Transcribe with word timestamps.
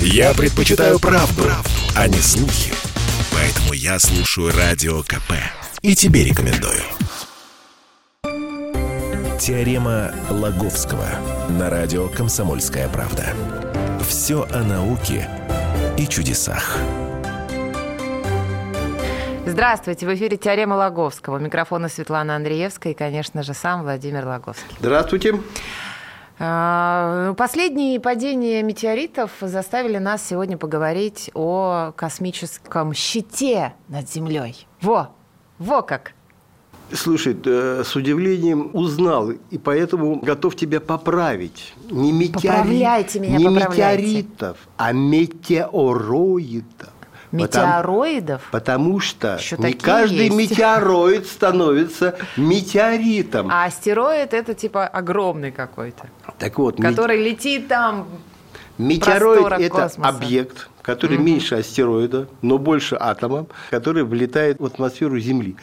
Я 0.00 0.34
предпочитаю 0.34 0.98
правду, 0.98 1.42
правду, 1.42 1.70
а 1.94 2.08
не 2.08 2.18
слухи. 2.18 2.72
Поэтому 3.32 3.72
я 3.72 3.98
слушаю 3.98 4.52
Радио 4.56 5.02
КП. 5.02 5.32
И 5.82 5.94
тебе 5.94 6.24
рекомендую. 6.24 6.82
Теорема 9.38 10.12
Лаговского 10.30 11.06
на 11.50 11.70
радио 11.70 12.08
«Комсомольская 12.08 12.88
правда». 12.88 13.34
Все 14.08 14.46
о 14.50 14.62
науке 14.62 15.28
и 15.98 16.06
чудесах. 16.06 16.78
Здравствуйте, 19.46 20.06
в 20.06 20.14
эфире 20.14 20.36
«Теорема 20.36 20.74
Лаговского». 20.74 21.36
У 21.36 21.38
микрофона 21.38 21.88
Светлана 21.88 22.34
Андреевская 22.34 22.92
и, 22.92 22.96
конечно 22.96 23.44
же, 23.44 23.54
сам 23.54 23.82
Владимир 23.82 24.26
Лаговский. 24.26 24.76
Здравствуйте. 24.80 25.34
А, 25.34 25.38
последние 26.38 28.00
падения 28.00 28.62
метеоритов 28.62 29.30
заставили 29.40 29.98
нас 29.98 30.26
сегодня 30.26 30.58
поговорить 30.58 31.30
о 31.34 31.92
космическом 31.96 32.92
щите 32.92 33.74
над 33.88 34.10
Землей. 34.10 34.66
Во, 34.80 35.10
во 35.58 35.82
как! 35.82 36.12
Слушай, 36.92 37.36
э, 37.44 37.82
с 37.84 37.96
удивлением 37.96 38.70
узнал, 38.72 39.30
и 39.30 39.58
поэтому 39.58 40.20
готов 40.20 40.54
тебя 40.54 40.80
поправить. 40.80 41.74
Не, 41.90 42.12
метеори... 42.12 42.46
Поправляйте 42.46 43.18
меня, 43.18 43.38
не 43.38 43.44
поправляйте. 43.44 44.02
метеоритов, 44.02 44.56
а 44.76 44.92
метеороидов. 44.92 46.92
Метеороидов? 47.36 48.42
Потому, 48.50 48.84
потому 48.86 49.00
что 49.00 49.36
Еще 49.36 49.56
не 49.58 49.72
каждый 49.72 50.26
есть. 50.26 50.36
метеороид 50.36 51.26
становится 51.26 52.16
метеоритом. 52.36 53.48
А 53.50 53.64
астероид 53.64 54.32
это 54.34 54.54
типа 54.54 54.86
огромный 54.86 55.52
какой-то, 55.52 56.08
так 56.38 56.58
вот, 56.58 56.80
который 56.80 57.22
летит 57.22 57.68
там. 57.68 58.08
Метеороид 58.78 59.52
это 59.60 59.82
космоса. 59.82 60.08
объект, 60.08 60.68
который 60.82 61.16
меньше 61.18 61.54
астероида, 61.56 62.28
но 62.42 62.58
больше 62.58 62.96
атома, 62.98 63.46
который 63.70 64.04
влетает 64.04 64.60
в 64.60 64.64
атмосферу 64.66 65.18
Земли. 65.18 65.56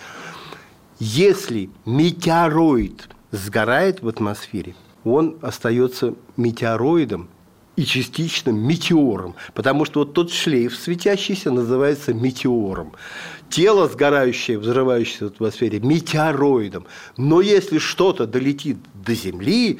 Если 0.99 1.69
метеороид 1.85 3.09
сгорает 3.31 4.01
в 4.01 4.07
атмосфере, 4.07 4.73
он 5.03 5.38
остается 5.41 6.13
метеороидом 6.38 7.29
и 7.75 7.85
частично 7.85 8.52
метеором, 8.52 9.35
потому 9.53 9.85
что 9.85 10.02
вот 10.02 10.13
тот 10.13 10.31
шлейф 10.31 10.75
светящийся 10.75 11.52
называется 11.52 12.13
метеором. 12.13 12.93
Тело 13.49 13.88
сгорающее, 13.88 14.59
взрывающееся 14.59 15.25
в 15.25 15.27
атмосфере, 15.29 15.79
метеороидом. 15.79 16.85
Но 17.17 17.41
если 17.41 17.77
что-то 17.77 18.25
долетит 18.27 18.77
до 18.94 19.13
Земли, 19.13 19.79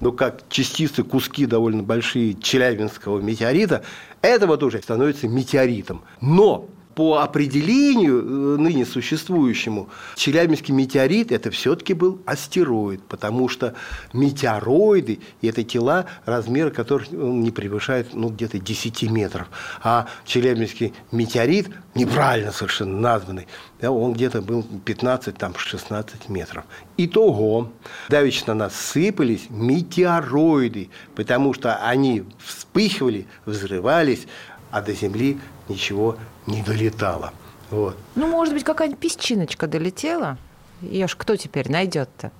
ну, 0.00 0.12
как 0.12 0.48
частицы, 0.48 1.02
куски 1.02 1.46
довольно 1.46 1.82
большие 1.82 2.34
Челябинского 2.34 3.20
метеорита, 3.20 3.84
это 4.22 4.46
вот 4.46 4.62
уже 4.62 4.82
становится 4.82 5.28
метеоритом. 5.28 6.02
Но 6.20 6.68
по 6.94 7.18
определению 7.18 8.20
э, 8.20 8.56
ныне 8.60 8.86
существующему, 8.86 9.88
Челябинский 10.16 10.72
метеорит– 10.72 11.32
это 11.32 11.50
все-таки 11.50 11.92
был 11.94 12.20
астероид, 12.24 13.02
потому 13.02 13.48
что 13.48 13.74
метеороиды– 14.12 15.20
это 15.42 15.64
тела, 15.64 16.06
размеры 16.24 16.70
которых 16.70 17.12
э, 17.12 17.16
не 17.16 17.50
превышают 17.50 18.14
ну, 18.14 18.28
где-то 18.28 18.58
10 18.58 19.10
метров. 19.10 19.48
А 19.82 20.06
Челябинский 20.24 20.94
метеорит, 21.10 21.70
неправильно 21.94 22.52
совершенно 22.52 22.98
названный, 22.98 23.48
да, 23.80 23.90
он 23.90 24.12
где-то 24.12 24.40
был 24.40 24.64
15-16 24.84 26.06
метров. 26.28 26.64
Итого, 26.96 27.72
давеча 28.08 28.44
на 28.46 28.54
нас 28.54 28.74
сыпались 28.74 29.46
метеороиды, 29.50 30.90
потому 31.14 31.54
что 31.54 31.76
они 31.76 32.24
вспыхивали, 32.38 33.26
взрывались, 33.46 34.26
а 34.70 34.80
до 34.80 34.92
Земли 34.92 35.38
ничего 35.68 36.16
не 36.46 36.62
долетало. 36.62 37.32
Вот. 37.70 37.96
Ну, 38.14 38.26
может 38.26 38.54
быть, 38.54 38.64
какая-нибудь 38.64 39.00
песчиночка 39.00 39.66
долетела? 39.66 40.38
Ее 40.80 41.08
ж 41.08 41.14
кто 41.16 41.36
теперь 41.36 41.70
найдет-то? 41.70 42.30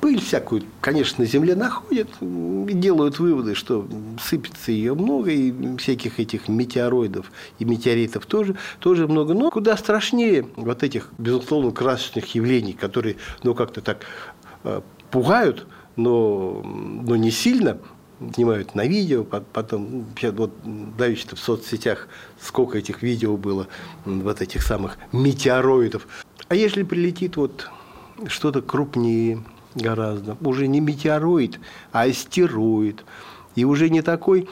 Пыль 0.00 0.20
всякую, 0.20 0.62
конечно, 0.80 1.24
на 1.24 1.28
Земле 1.28 1.56
находят 1.56 2.08
и 2.20 2.72
делают 2.72 3.18
выводы, 3.18 3.56
что 3.56 3.86
сыпется 4.22 4.70
ее 4.70 4.94
много, 4.94 5.32
и 5.32 5.76
всяких 5.76 6.20
этих 6.20 6.48
метеороидов 6.48 7.32
и 7.58 7.64
метеоритов 7.64 8.24
тоже, 8.24 8.56
тоже 8.78 9.08
много. 9.08 9.34
Но 9.34 9.50
куда 9.50 9.76
страшнее 9.76 10.46
вот 10.54 10.84
этих, 10.84 11.10
безусловно, 11.18 11.72
красочных 11.72 12.32
явлений, 12.36 12.74
которые, 12.74 13.16
ну, 13.42 13.54
как-то 13.54 13.80
так 13.80 14.06
э, 14.62 14.82
пугают, 15.10 15.66
но, 15.96 16.62
но 16.62 17.16
не 17.16 17.32
сильно, 17.32 17.78
снимают 18.34 18.74
на 18.74 18.86
видео, 18.86 19.24
пот- 19.24 19.46
потом, 19.52 20.06
сейчас 20.16 20.34
вот 20.34 20.52
давеча 20.96 21.36
в 21.36 21.38
соцсетях 21.38 22.08
сколько 22.40 22.78
этих 22.78 23.02
видео 23.02 23.36
было, 23.36 23.68
вот 24.04 24.40
этих 24.40 24.62
самых 24.62 24.98
метеороидов. 25.12 26.06
А 26.48 26.54
если 26.54 26.82
прилетит 26.82 27.36
вот 27.36 27.70
что-то 28.26 28.62
крупнее 28.62 29.42
гораздо, 29.74 30.36
уже 30.40 30.66
не 30.66 30.80
метеороид, 30.80 31.60
а 31.92 32.02
астероид, 32.02 33.04
и 33.54 33.64
уже 33.64 33.90
не 33.90 34.02
такой, 34.02 34.48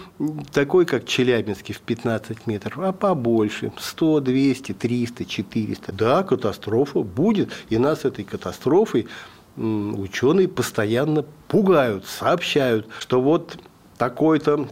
такой, 0.52 0.84
как 0.84 1.06
Челябинский 1.06 1.72
в 1.74 1.80
15 1.80 2.48
метров, 2.48 2.78
а 2.78 2.92
побольше, 2.92 3.72
100, 3.78 4.20
200, 4.20 4.72
300, 4.72 5.24
400. 5.24 5.92
Да, 5.92 6.22
катастрофа 6.24 7.02
будет, 7.02 7.50
и 7.68 7.78
нас 7.78 8.04
этой 8.04 8.24
катастрофой 8.24 9.06
ученые 9.56 10.48
постоянно 10.48 11.24
пугают, 11.48 12.06
сообщают, 12.06 12.86
что 13.00 13.20
вот 13.20 13.58
такой-то 13.98 14.68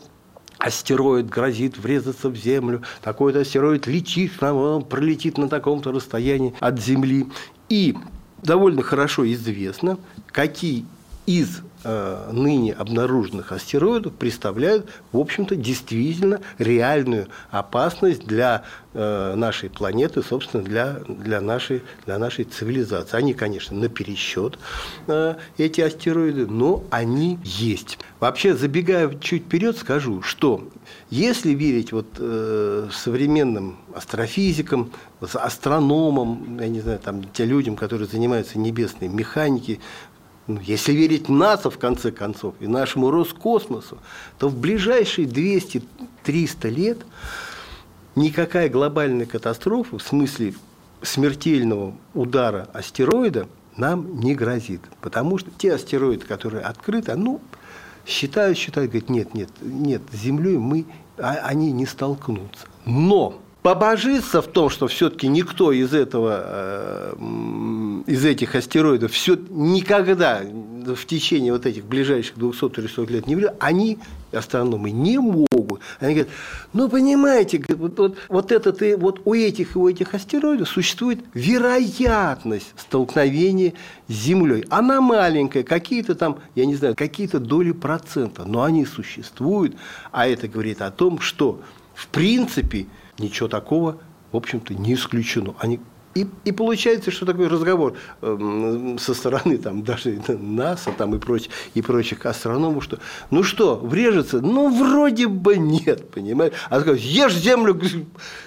астероид 0.58 1.28
грозит 1.28 1.76
врезаться 1.78 2.28
в 2.28 2.36
Землю, 2.36 2.82
такой-то 3.02 3.40
астероид 3.40 3.86
летит, 3.86 4.42
он 4.42 4.84
пролетит 4.84 5.38
на 5.38 5.48
таком-то 5.48 5.92
расстоянии 5.92 6.54
от 6.60 6.80
Земли. 6.80 7.26
И 7.68 7.96
довольно 8.42 8.82
хорошо 8.82 9.30
известно, 9.32 9.98
какие 10.26 10.86
из 11.26 11.60
э, 11.84 12.30
ныне 12.32 12.72
обнаруженных 12.72 13.52
астероидов 13.52 14.14
представляют, 14.14 14.90
в 15.12 15.18
общем-то, 15.18 15.56
действительно 15.56 16.40
реальную 16.58 17.28
опасность 17.50 18.26
для 18.26 18.64
э, 18.94 19.34
нашей 19.34 19.70
планеты, 19.70 20.22
собственно, 20.22 20.62
для, 20.62 21.00
для, 21.08 21.40
нашей, 21.40 21.82
для 22.06 22.18
нашей 22.18 22.44
цивилизации. 22.44 23.16
Они, 23.16 23.34
конечно, 23.34 23.76
на 23.76 23.88
пересчет, 23.88 24.58
э, 25.06 25.36
эти 25.58 25.80
астероиды, 25.80 26.46
но 26.46 26.84
они 26.90 27.38
есть. 27.44 27.98
Вообще, 28.20 28.54
забегая 28.54 29.14
чуть 29.20 29.44
вперед, 29.44 29.76
скажу, 29.76 30.22
что 30.22 30.68
если 31.10 31.50
верить 31.50 31.92
вот, 31.92 32.06
э, 32.18 32.88
современным 32.92 33.78
астрофизикам, 33.94 34.90
астрономам, 35.20 36.58
я 36.60 36.68
не 36.68 36.80
знаю, 36.80 36.98
там, 36.98 37.24
те 37.24 37.44
людям, 37.44 37.76
которые 37.76 38.08
занимаются 38.08 38.58
небесной 38.58 39.08
механикой, 39.08 39.80
ну, 40.46 40.60
если 40.60 40.92
верить 40.92 41.28
НАСА, 41.28 41.70
в 41.70 41.78
конце 41.78 42.12
концов, 42.12 42.54
и 42.60 42.66
нашему 42.66 43.10
Роскосмосу, 43.10 43.98
то 44.38 44.48
в 44.48 44.56
ближайшие 44.56 45.26
200-300 45.26 46.68
лет 46.68 46.98
никакая 48.14 48.68
глобальная 48.68 49.26
катастрофа, 49.26 49.98
в 49.98 50.02
смысле 50.02 50.54
смертельного 51.02 51.94
удара 52.12 52.68
астероида, 52.72 53.48
нам 53.76 54.20
не 54.20 54.34
грозит. 54.34 54.82
Потому 55.00 55.38
что 55.38 55.50
те 55.56 55.74
астероиды, 55.74 56.26
которые 56.26 56.62
открыты, 56.62 57.14
ну, 57.16 57.40
считают, 58.06 58.58
считают, 58.58 58.90
говорят, 58.90 59.08
нет, 59.08 59.34
нет, 59.34 59.50
нет, 59.62 60.02
с 60.12 60.16
Землей 60.16 60.58
мы, 60.58 60.84
а- 61.18 61.40
они 61.44 61.72
не 61.72 61.86
столкнутся. 61.86 62.66
Но 62.84 63.40
побожиться 63.64 64.42
в 64.42 64.46
том, 64.46 64.68
что 64.68 64.88
все-таки 64.88 65.26
никто 65.26 65.72
из 65.72 65.94
этого, 65.94 66.42
э, 66.44 67.14
из 68.06 68.22
этих 68.22 68.54
астероидов 68.54 69.10
все 69.10 69.38
никогда 69.48 70.42
в 70.42 71.06
течение 71.06 71.50
вот 71.50 71.64
этих 71.64 71.86
ближайших 71.86 72.36
200-300 72.36 73.10
лет 73.10 73.26
не 73.26 73.36
влияют, 73.36 73.56
они, 73.60 73.98
астрономы, 74.32 74.90
не 74.90 75.16
могут. 75.16 75.80
Они 75.98 76.12
говорят, 76.12 76.28
ну, 76.74 76.90
понимаете, 76.90 77.64
вот, 77.70 77.98
вот, 77.98 78.18
вот, 78.28 78.52
этот 78.52 78.82
и 78.82 78.96
вот 78.96 79.22
у 79.24 79.32
этих 79.32 79.76
и 79.76 79.78
у 79.78 79.88
этих 79.88 80.12
астероидов 80.12 80.68
существует 80.68 81.20
вероятность 81.32 82.74
столкновения 82.76 83.72
с 84.08 84.12
Землей. 84.12 84.66
Она 84.68 85.00
маленькая, 85.00 85.62
какие-то 85.62 86.14
там, 86.14 86.40
я 86.54 86.66
не 86.66 86.74
знаю, 86.74 86.94
какие-то 86.94 87.40
доли 87.40 87.72
процента, 87.72 88.44
но 88.44 88.62
они 88.62 88.84
существуют, 88.84 89.74
а 90.12 90.28
это 90.28 90.48
говорит 90.48 90.82
о 90.82 90.90
том, 90.90 91.18
что 91.18 91.62
в 91.94 92.08
принципе 92.08 92.88
ничего 93.18 93.48
такого, 93.48 93.98
в 94.32 94.36
общем-то, 94.36 94.74
не 94.74 94.94
исключено. 94.94 95.54
Они 95.58 95.80
И, 96.14 96.26
и 96.44 96.52
получается, 96.52 97.10
что 97.10 97.26
такой 97.26 97.48
разговор 97.48 97.94
э, 98.22 98.96
со 99.00 99.14
стороны 99.14 99.58
там, 99.58 99.82
даже 99.82 100.20
НАСА 100.28 100.92
там, 100.92 101.14
и, 101.14 101.18
прочих, 101.18 101.50
и 101.74 101.82
прочих 101.82 102.24
астрономов, 102.26 102.84
что 102.84 102.98
ну 103.30 103.42
что, 103.42 103.76
врежется? 103.76 104.40
Ну, 104.40 104.70
вроде 104.70 105.26
бы 105.26 105.56
нет, 105.56 106.10
понимаешь? 106.10 106.52
А 106.70 106.80
сказать, 106.80 107.02
ешь 107.02 107.34
землю, 107.34 107.80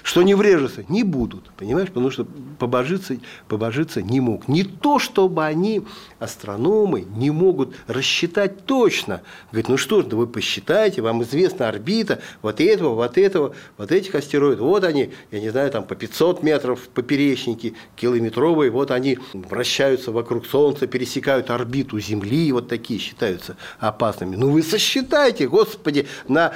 что 0.03 0.23
не 0.23 0.35
врежется. 0.35 0.85
Не 0.87 1.03
будут, 1.03 1.49
понимаешь? 1.57 1.89
Потому 1.89 2.11
что 2.11 2.25
побожиться, 2.59 3.17
побожиться 3.47 4.01
не 4.01 4.19
мог. 4.19 4.47
Не 4.47 4.63
то, 4.63 4.99
чтобы 4.99 5.43
они, 5.45 5.83
астрономы, 6.19 7.05
не 7.15 7.31
могут 7.31 7.75
рассчитать 7.87 8.65
точно. 8.65 9.21
Говорит, 9.51 9.69
ну 9.69 9.77
что 9.77 10.01
ж, 10.01 10.05
да 10.05 10.17
вы 10.17 10.27
посчитайте, 10.27 11.01
вам 11.01 11.23
известна 11.23 11.67
орбита 11.67 12.19
вот 12.41 12.61
этого, 12.61 12.95
вот 12.95 13.17
этого, 13.17 13.55
вот 13.77 13.91
этих 13.91 14.15
астероидов. 14.15 14.61
Вот 14.61 14.83
они, 14.83 15.11
я 15.31 15.39
не 15.39 15.49
знаю, 15.49 15.71
там 15.71 15.83
по 15.83 15.95
500 15.95 16.43
метров 16.43 16.87
поперечники, 16.89 17.56
километровые, 17.95 18.71
вот 18.71 18.91
они 18.91 19.19
вращаются 19.33 20.11
вокруг 20.11 20.45
Солнца, 20.45 20.87
пересекают 20.87 21.49
орбиту 21.49 21.99
Земли, 21.99 22.51
вот 22.51 22.67
такие 22.67 22.99
считаются 22.99 23.57
опасными. 23.79 24.35
Ну 24.35 24.51
вы 24.51 24.63
сосчитайте, 24.63 25.47
господи, 25.47 26.07
на 26.27 26.53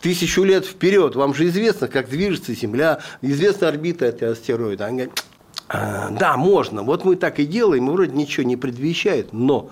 тысячу 0.00 0.42
лет 0.42 0.66
вперед. 0.66 1.16
Вам 1.16 1.34
же 1.34 1.46
известно, 1.46 1.88
как 1.88 2.10
движется 2.10 2.54
Земля, 2.54 3.00
известна 3.22 3.68
орбита 3.68 4.04
этого 4.04 4.32
астероида. 4.32 4.86
Они 4.86 4.96
говорят, 4.98 5.24
а, 5.68 6.10
да, 6.10 6.36
можно. 6.36 6.82
Вот 6.82 7.04
мы 7.04 7.16
так 7.16 7.38
и 7.38 7.46
делаем, 7.46 7.88
и 7.88 7.92
вроде 7.92 8.12
ничего 8.12 8.44
не 8.44 8.56
предвещает, 8.56 9.32
но 9.32 9.70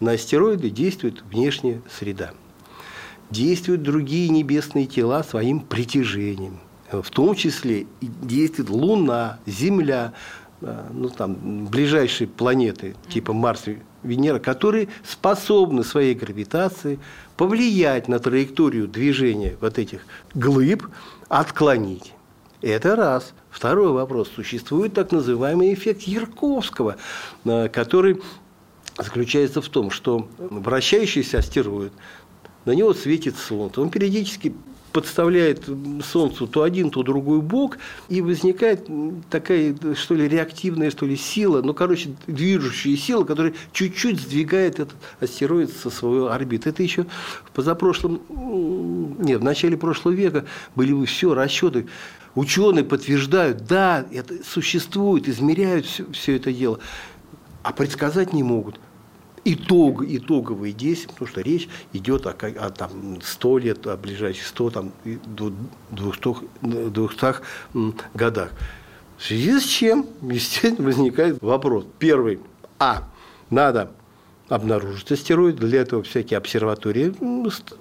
на 0.00 0.12
астероиды 0.12 0.68
действует 0.68 1.22
внешняя 1.30 1.80
среда. 1.98 2.32
Действуют 3.30 3.82
другие 3.82 4.28
небесные 4.28 4.86
тела 4.86 5.22
своим 5.22 5.60
притяжением. 5.60 6.60
В 6.90 7.10
том 7.10 7.34
числе 7.34 7.86
действует 8.00 8.70
Луна, 8.70 9.38
Земля, 9.46 10.14
а, 10.62 10.88
ну, 10.92 11.08
там, 11.08 11.66
ближайшие 11.66 12.26
планеты, 12.28 12.96
типа 13.08 13.32
Марс, 13.32 13.64
Венера, 14.02 14.38
которые 14.38 14.88
способны 15.04 15.84
своей 15.84 16.14
гравитацией 16.14 16.98
повлиять 17.36 18.08
на 18.08 18.18
траекторию 18.18 18.88
движения 18.88 19.56
вот 19.60 19.78
этих 19.78 20.00
глыб, 20.34 20.88
отклонить. 21.28 22.14
Это 22.60 22.96
раз. 22.96 23.34
Второй 23.50 23.92
вопрос. 23.92 24.30
Существует 24.34 24.94
так 24.94 25.12
называемый 25.12 25.72
эффект 25.74 26.02
Ярковского, 26.02 26.96
э, 27.44 27.68
который 27.68 28.20
заключается 28.96 29.60
в 29.60 29.68
том, 29.68 29.90
что 29.90 30.28
вращающийся 30.38 31.38
астероид, 31.38 31.92
на 32.64 32.72
него 32.72 32.94
светит 32.94 33.36
Солнце. 33.36 33.80
Он 33.80 33.90
периодически 33.90 34.54
подставляет 34.92 35.68
Солнцу 36.04 36.46
то 36.46 36.62
один, 36.62 36.90
то 36.90 37.02
другой 37.02 37.40
бок, 37.40 37.78
и 38.08 38.20
возникает 38.20 38.88
такая, 39.30 39.76
что 39.94 40.14
ли, 40.14 40.28
реактивная, 40.28 40.90
что 40.90 41.06
ли, 41.06 41.16
сила, 41.16 41.62
ну, 41.62 41.74
короче, 41.74 42.10
движущая 42.26 42.96
сила, 42.96 43.24
которая 43.24 43.54
чуть-чуть 43.72 44.20
сдвигает 44.20 44.80
этот 44.80 44.96
астероид 45.20 45.70
со 45.70 45.90
своей 45.90 46.28
орбиты. 46.28 46.70
Это 46.70 46.82
еще 46.82 47.06
в 47.44 47.50
позапрошлом, 47.52 48.20
нет, 49.18 49.40
в 49.40 49.44
начале 49.44 49.76
прошлого 49.76 50.14
века 50.14 50.44
были 50.74 51.04
все 51.04 51.34
расчеты, 51.34 51.86
ученые 52.34 52.84
подтверждают, 52.84 53.66
да, 53.66 54.06
это 54.12 54.42
существует, 54.44 55.28
измеряют 55.28 55.86
все, 55.86 56.04
все 56.12 56.36
это 56.36 56.52
дело, 56.52 56.78
а 57.62 57.72
предсказать 57.72 58.32
не 58.32 58.42
могут 58.42 58.80
итог, 59.52 60.04
итоговые 60.06 60.72
действия, 60.72 61.08
потому 61.12 61.28
что 61.28 61.40
речь 61.40 61.68
идет 61.92 62.26
о, 62.26 62.30
о 62.30 62.70
там, 62.70 63.20
100 63.22 63.58
лет, 63.58 63.86
о 63.86 63.96
ближайших 63.96 64.46
100, 64.46 64.70
там, 64.70 64.92
200, 65.04 66.90
200 66.90 67.34
годах. 68.14 68.52
В 69.16 69.24
связи 69.24 69.58
с 69.58 69.64
чем, 69.64 70.06
естественно, 70.22 70.86
возникает 70.86 71.42
вопрос. 71.42 71.84
Первый. 71.98 72.40
А. 72.78 73.08
Надо 73.50 73.92
обнаружить 74.48 75.10
астероид. 75.10 75.56
Для 75.56 75.80
этого 75.80 76.02
всякие 76.02 76.38
обсерватории 76.38 77.14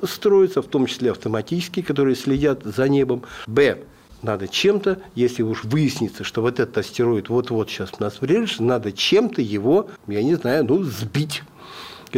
строятся, 0.06 0.62
в 0.62 0.68
том 0.68 0.86
числе 0.86 1.12
автоматические, 1.12 1.84
которые 1.84 2.16
следят 2.16 2.64
за 2.64 2.88
небом. 2.88 3.24
Б 3.48 3.84
надо 4.22 4.48
чем-то, 4.48 5.00
если 5.16 5.44
уж 5.44 5.64
выяснится, 5.64 6.24
что 6.24 6.42
вот 6.42 6.60
этот 6.60 6.78
астероид 6.78 7.30
вот-вот 7.30 7.70
сейчас 7.70 7.92
у 8.00 8.04
нас 8.04 8.20
врежется, 8.20 8.64
надо 8.64 8.92
чем-то 8.92 9.42
его, 9.42 9.90
я 10.08 10.24
не 10.24 10.36
знаю, 10.36 10.66
ну, 10.66 10.84
сбить 10.84 11.44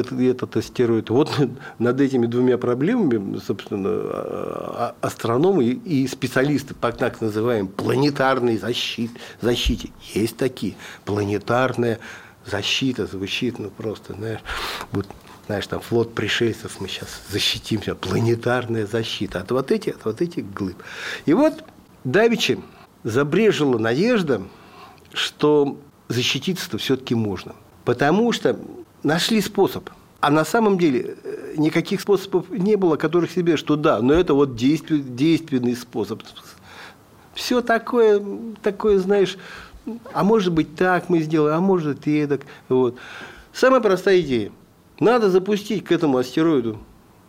этот 0.02 0.58
астероид. 0.58 1.10
Вот 1.10 1.32
над 1.80 2.02
этими 2.02 2.26
двумя 2.26 2.58
проблемами, 2.58 3.38
собственно, 3.40 3.90
а, 3.90 4.96
а, 5.02 5.08
астрономы 5.08 5.66
и 5.66 6.08
специалисты 6.08 6.74
по 6.74 6.92
так 6.92 7.22
называемой 7.22 7.70
планетарной 7.70 8.58
защите, 8.58 9.14
защите. 9.42 9.90
Есть 10.14 10.38
такие. 10.38 10.76
Планетарная 11.06 12.00
защита 12.46 13.06
звучит, 13.06 13.60
ну, 13.60 13.70
просто, 13.70 14.14
знаешь, 14.14 14.42
вот 14.92 15.08
знаешь, 15.48 15.66
там 15.66 15.80
флот 15.80 16.14
пришельцев 16.14 16.80
мы 16.80 16.88
сейчас 16.88 17.10
защитимся, 17.28 17.96
планетарная 17.96 18.86
защита 18.86 19.40
от 19.40 19.50
вот 19.50 19.72
этих, 19.72 19.96
от 19.96 20.06
вот 20.06 20.22
этих 20.22 20.54
глыб. 20.54 20.78
И 21.26 21.34
вот 21.34 21.64
Давичи 22.04 22.60
забрежила 23.04 23.80
надежда, 23.80 24.44
что 25.12 25.80
защититься-то 26.08 26.78
все-таки 26.78 27.16
можно. 27.16 27.56
Потому 27.84 28.32
что 28.32 28.60
нашли 29.04 29.42
способ. 29.42 29.90
А 30.22 30.30
на 30.30 30.44
самом 30.44 30.78
деле 30.78 31.16
э, 31.24 31.54
никаких 31.58 32.02
способов 32.02 32.50
не 32.50 32.76
было, 32.76 32.98
которых 32.98 33.32
себе, 33.32 33.56
что 33.58 33.76
да, 33.76 34.02
но 34.02 34.14
это 34.14 34.34
вот 34.34 34.56
действий, 34.56 35.02
действенный 35.02 35.76
способ. 35.76 36.22
Все 37.34 37.62
такое, 37.62 38.22
такое, 38.62 39.00
знаешь, 39.00 39.38
а 40.12 40.24
может 40.24 40.54
быть 40.54 40.76
так 40.76 41.08
мы 41.10 41.20
сделаем, 41.20 41.58
а 41.58 41.62
может 41.62 42.06
и 42.06 42.26
так. 42.28 42.42
Вот. 42.68 42.98
Самая 43.54 43.80
простая 43.80 44.20
идея. 44.20 44.52
Надо 45.00 45.30
запустить 45.30 45.86
к 45.86 45.92
этому 45.92 46.18
астероиду 46.18 46.80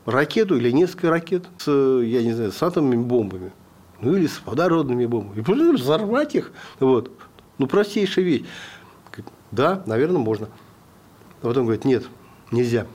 ракету 0.05 0.57
или 0.57 0.73
несколько 0.73 1.11
ракет 1.11 1.45
с, 1.59 1.71
я 1.71 2.23
не 2.25 2.33
знаю, 2.33 2.51
с 2.51 2.61
атомными 2.61 3.03
бомбами 3.03 3.53
ну 4.01 4.17
или 4.17 4.27
с 4.27 4.41
водородными 4.45 5.07
бомбами, 5.07 5.41
и 5.41 5.73
взорвать 5.73 6.35
их. 6.35 6.53
Вот. 6.79 7.11
Ну, 7.59 7.67
простейшая 7.67 8.25
вещь. 8.25 8.45
Да, 9.51 9.83
наверное, 9.87 10.19
можно. 10.21 10.49
А 11.43 11.47
потом 11.47 11.65
говорит, 11.65 11.85
нет, 11.85 12.05
нельзя. 12.51 12.87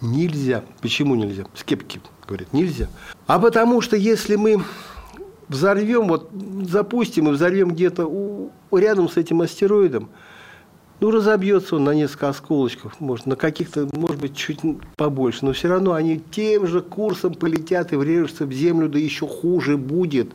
Нельзя. 0.00 0.64
Почему 0.80 1.14
нельзя? 1.14 1.44
Скептики 1.54 2.00
говорят, 2.26 2.52
нельзя. 2.52 2.88
А 3.26 3.38
потому 3.38 3.80
что 3.80 3.96
если 3.96 4.36
мы 4.36 4.62
взорвем, 5.48 6.08
вот 6.08 6.30
запустим 6.62 7.28
и 7.28 7.32
взорвем 7.32 7.70
где-то 7.70 8.06
у, 8.06 8.50
рядом 8.72 9.08
с 9.08 9.16
этим 9.16 9.40
астероидом, 9.40 10.08
ну, 11.00 11.10
разобьется 11.10 11.76
он 11.76 11.84
на 11.84 11.90
несколько 11.90 12.28
осколочков, 12.28 13.00
может, 13.00 13.26
на 13.26 13.36
каких-то, 13.36 13.88
может 13.92 14.20
быть, 14.20 14.36
чуть 14.36 14.60
побольше, 14.96 15.44
но 15.44 15.52
все 15.52 15.68
равно 15.68 15.92
они 15.92 16.20
тем 16.30 16.66
же 16.66 16.80
курсом 16.80 17.34
полетят 17.34 17.92
и 17.92 17.96
врежутся 17.96 18.46
в 18.46 18.52
землю, 18.52 18.88
да 18.88 18.98
еще 18.98 19.26
хуже 19.26 19.76
будет, 19.76 20.30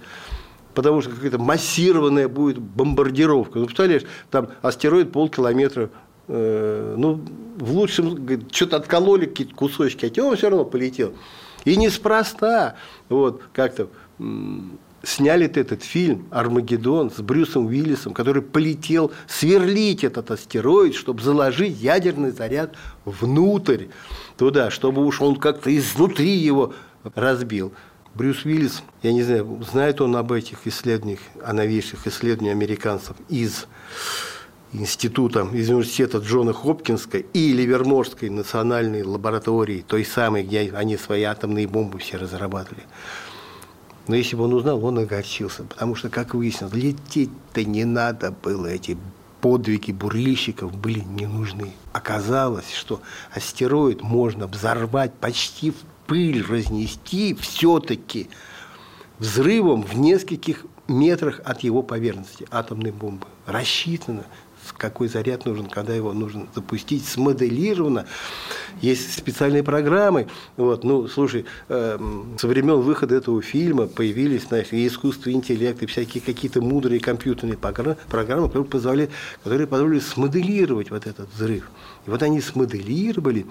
потому 0.75 1.01
что 1.01 1.12
какая-то 1.12 1.39
массированная 1.39 2.27
будет 2.27 2.59
бомбардировка. 2.59 3.59
Ну, 3.59 3.65
представляешь, 3.65 4.03
там 4.30 4.50
астероид 4.62 5.12
полкилометра, 5.12 5.89
э, 6.29 6.95
ну, 6.97 7.21
в 7.57 7.73
лучшем, 7.73 8.27
что-то 8.51 8.77
откололи 8.77 9.25
какие-то 9.25 9.55
кусочки, 9.55 10.11
а 10.17 10.23
он 10.23 10.37
все 10.37 10.49
равно 10.49 10.65
полетел. 10.65 11.13
И 11.65 11.75
неспроста, 11.75 12.75
вот, 13.09 13.41
как-то 13.51 13.89
сняли 15.03 15.45
этот 15.45 15.83
фильм 15.83 16.27
«Армагеддон» 16.31 17.11
с 17.11 17.19
Брюсом 17.21 17.68
Уиллисом, 17.68 18.13
который 18.13 18.42
полетел 18.42 19.11
сверлить 19.27 20.04
этот 20.04 20.31
астероид, 20.31 20.95
чтобы 20.95 21.21
заложить 21.21 21.77
ядерный 21.80 22.31
заряд 22.31 22.75
внутрь 23.06 23.85
туда, 24.37 24.71
чтобы 24.71 25.06
уж 25.06 25.21
он 25.21 25.37
как-то 25.37 25.75
изнутри 25.75 26.31
его 26.31 26.73
разбил. 27.15 27.73
Брюс 28.13 28.44
Уиллис, 28.44 28.83
я 29.04 29.13
не 29.13 29.23
знаю, 29.23 29.63
знает 29.69 30.01
он 30.01 30.15
об 30.15 30.31
этих 30.31 30.65
исследованиях, 30.65 31.19
о 31.44 31.54
новейших 31.54 32.06
исследованиях 32.07 32.56
американцев 32.56 33.15
из 33.30 33.68
института, 34.73 35.47
из 35.54 35.69
университета 35.69 36.19
Джона 36.19 36.54
Хопкинска 36.54 37.18
и 37.19 37.54
Ливерморской 37.54 38.30
национальной 38.30 39.04
лаборатории, 39.04 39.83
той 39.88 40.06
самой, 40.06 40.44
где 40.44 40.71
они 40.76 40.97
свои 40.97 41.23
атомные 41.23 41.68
бомбы 41.68 41.99
все 41.99 42.18
разрабатывали. 42.18 42.83
Но 44.07 44.16
если 44.16 44.35
бы 44.35 44.44
он 44.44 44.54
узнал, 44.54 44.83
он 44.83 44.99
огорчился, 44.99 45.64
потому 45.64 45.95
что, 45.95 46.09
как 46.09 46.33
выяснилось, 46.33 46.73
лететь-то 46.73 47.64
не 47.64 47.85
надо 47.85 48.31
было, 48.31 48.68
эти 48.68 48.97
подвиги 49.42 49.92
бурлищиков 49.92 50.76
были 50.76 50.99
не 50.99 51.28
нужны. 51.28 51.73
Оказалось, 51.94 52.73
что 52.73 53.02
астероид 53.31 54.02
можно 54.02 54.47
взорвать 54.47 55.14
почти 55.14 55.71
в 55.71 55.76
пыль, 56.07 56.44
разнести 56.44 57.35
все-таки 57.35 58.30
взрывом 59.19 59.83
в 59.83 59.97
нескольких 59.97 60.66
метрах 60.88 61.40
от 61.45 61.61
его 61.61 61.83
поверхности 61.83 62.47
атомной 62.49 62.92
бомбы. 62.92 63.28
Рассчитано 63.45 64.26
какой 64.78 65.07
заряд 65.07 65.45
нужен, 65.45 65.68
когда 65.68 65.94
его 65.94 66.13
нужно 66.13 66.47
запустить, 66.56 67.07
смоделировано. 67.07 68.06
Есть 68.81 69.18
специальные 69.18 69.63
программы. 69.63 70.28
Вот, 70.57 70.83
ну, 70.83 71.07
слушай, 71.07 71.45
э, 71.68 71.99
со 72.37 72.47
времен 72.47 72.80
выхода 72.81 73.16
этого 73.16 73.42
фильма 73.42 73.87
появились 73.87 74.44
знаешь, 74.44 74.68
и 74.71 74.85
искусство, 74.87 75.30
и 75.30 75.33
интеллект, 75.33 75.81
и 75.81 75.85
всякие 75.85 76.21
какие-то 76.21 76.61
мудрые 76.61 76.99
компьютерные 76.99 77.57
программы, 77.57 78.47
которые 78.47 78.69
позволяли, 78.69 79.09
которые 79.44 79.68
позволили 79.68 79.99
смоделировать 79.99 80.92
вот 80.92 81.07
этот 81.07 81.30
взрыв. 81.33 81.69
И 82.06 82.09
вот 82.09 82.23
они 82.23 82.42
смоделировали 82.42 83.45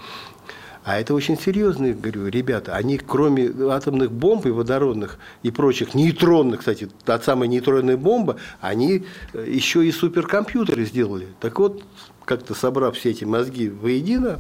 а 0.85 0.99
это 0.99 1.15
очень 1.15 1.39
серьезные, 1.39 1.95
говорю, 1.95 2.29
ребята. 2.29 2.75
Они, 2.75 2.99
кроме 2.99 3.51
атомных 3.71 4.11
бомб 4.11 4.47
и 4.47 4.51
водородных 4.51 5.19
и 5.43 5.51
прочих, 5.51 5.95
нейтронных, 5.95 6.61
кстати, 6.61 6.89
та 7.05 7.19
самая 7.21 7.49
нейтронная 7.49 7.97
бомба, 7.97 8.37
они 8.61 9.05
э, 9.33 9.45
еще 9.49 9.87
и 9.87 9.93
суперкомпьютеры 9.93 10.85
сделали. 10.85 11.29
Так 11.41 11.59
вот, 11.59 11.83
как-то 12.25 12.55
собрав 12.55 12.97
все 12.97 13.11
эти 13.11 13.25
мозги 13.25 13.69
воедино, 13.69 14.39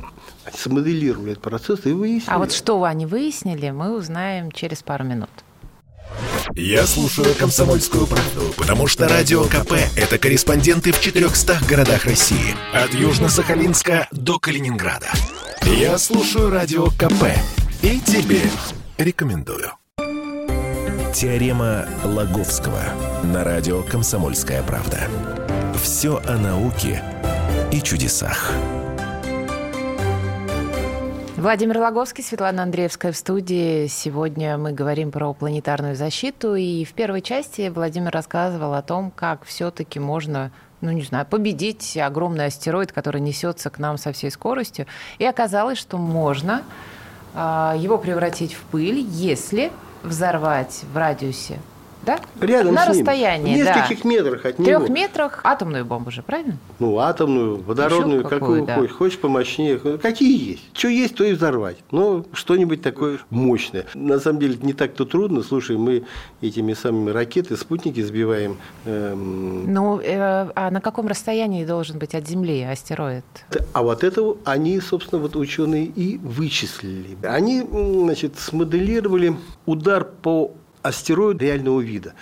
смоделировали 0.54 1.32
этот 1.32 1.42
процесс 1.42 1.86
и 1.86 1.92
выяснили. 1.92 2.34
А 2.34 2.38
вот 2.38 2.52
что 2.52 2.84
они 2.84 3.06
выяснили, 3.06 3.70
мы 3.70 3.96
узнаем 3.96 4.52
через 4.52 4.82
пару 4.82 5.04
минут. 5.04 5.30
Я 6.54 6.86
слушаю 6.86 7.34
«Комсомольскую 7.34 8.06
правду», 8.06 8.54
потому 8.56 8.86
что 8.86 9.06
«Радио 9.08 9.44
КП»— 9.44 9.72
это 9.96 10.18
корреспонденты 10.18 10.92
в 10.92 11.00
400 11.00 11.58
городах 11.68 12.04
России. 12.04 12.56
От 12.72 12.90
Южно-Сахалинска 12.90 14.06
до 14.10 14.38
Калининграда. 14.38 15.08
Я 15.76 15.98
слушаю 15.98 16.48
радио 16.48 16.86
КП 16.86 17.24
и 17.82 18.00
тебе 18.00 18.40
рекомендую. 18.96 19.70
Теорема 21.12 21.84
Лаговского 22.04 22.80
на 23.22 23.44
радио 23.44 23.82
«Комсомольская 23.82 24.62
правда». 24.62 24.98
Все 25.74 26.22
о 26.26 26.38
науке 26.38 27.02
и 27.70 27.82
чудесах. 27.82 28.50
Владимир 31.36 31.78
Логовский, 31.78 32.24
Светлана 32.24 32.62
Андреевская 32.62 33.12
в 33.12 33.16
студии. 33.16 33.88
Сегодня 33.88 34.56
мы 34.56 34.72
говорим 34.72 35.12
про 35.12 35.34
планетарную 35.34 35.96
защиту. 35.96 36.54
И 36.54 36.84
в 36.84 36.94
первой 36.94 37.20
части 37.20 37.68
Владимир 37.68 38.10
рассказывал 38.10 38.72
о 38.72 38.80
том, 38.82 39.10
как 39.10 39.44
все-таки 39.44 40.00
можно 40.00 40.50
ну, 40.80 40.90
не 40.90 41.02
знаю, 41.02 41.26
победить 41.26 41.96
огромный 41.96 42.46
астероид, 42.46 42.92
который 42.92 43.20
несется 43.20 43.70
к 43.70 43.78
нам 43.78 43.98
со 43.98 44.12
всей 44.12 44.30
скоростью. 44.30 44.86
И 45.18 45.24
оказалось, 45.24 45.78
что 45.78 45.98
можно 45.98 46.62
э, 47.34 47.74
его 47.78 47.98
превратить 47.98 48.54
в 48.54 48.62
пыль, 48.62 49.00
если 49.08 49.72
взорвать 50.02 50.84
в 50.92 50.96
радиусе 50.96 51.58
да? 52.08 52.46
Рядом 52.46 52.74
На 52.74 52.84
с 52.86 52.88
ним. 52.88 52.98
расстоянии, 53.06 53.54
В 53.54 53.56
нескольких 53.58 54.02
да. 54.02 54.08
метрах 54.08 54.44
от 54.46 54.56
В 54.56 54.58
него. 54.60 54.78
трех 54.80 54.88
метрах 54.90 55.40
атомную 55.44 55.84
бомбу 55.84 56.10
же, 56.10 56.22
правильно? 56.22 56.56
Ну, 56.78 56.98
атомную, 56.98 57.62
водородную, 57.62 58.20
Еще 58.20 58.28
какую 58.28 58.40
какую, 58.40 58.66
да. 58.66 58.74
хочешь. 58.76 58.96
Хочешь 58.96 59.18
помощнее. 59.18 59.78
Какие 59.98 60.50
есть? 60.52 60.64
Что 60.72 60.88
есть, 60.88 61.14
то 61.14 61.24
и 61.24 61.32
взорвать. 61.32 61.76
Ну, 61.90 62.24
что-нибудь 62.32 62.82
такое 62.82 63.18
мощное. 63.30 63.84
На 63.94 64.18
самом 64.18 64.38
деле, 64.40 64.56
не 64.62 64.72
так-то 64.72 65.04
трудно. 65.04 65.42
Слушай, 65.42 65.76
мы 65.76 66.04
этими 66.40 66.72
самыми 66.74 67.10
ракеты, 67.10 67.56
спутники 67.56 68.00
сбиваем. 68.02 68.56
эм, 68.84 69.72
Ну, 69.72 70.00
э, 70.00 70.50
а 70.54 70.70
на 70.70 70.80
каком 70.80 71.06
расстоянии 71.08 71.64
должен 71.64 71.98
быть 71.98 72.14
от 72.14 72.26
Земли 72.26 72.62
астероид? 72.62 73.24
А 73.72 73.82
вот 73.82 74.04
это 74.04 74.34
они, 74.44 74.80
собственно, 74.80 75.20
вот 75.20 75.36
ученые 75.36 75.84
и 75.86 76.18
вычислили. 76.18 77.16
Они, 77.22 77.62
значит, 77.62 78.38
смоделировали 78.38 79.36
удар 79.66 80.04
по 80.04 80.52
астероиду 80.82 81.44
реального 81.44 81.80
вида. 81.80 82.14